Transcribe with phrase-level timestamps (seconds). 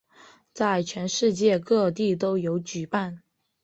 [0.51, 3.21] 在全世界各地都有举办。